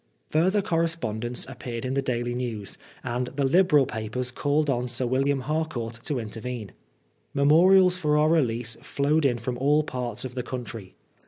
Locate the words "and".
3.03-3.27